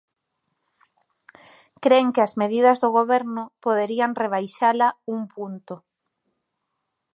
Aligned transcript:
Cren 1.83 2.07
que 2.13 2.21
as 2.27 2.33
medidas 2.41 2.77
do 2.83 2.89
Goberno 2.97 3.43
poderían 3.65 4.11
rebaixala 4.21 4.87
un 5.13 5.19
punto. 5.33 5.75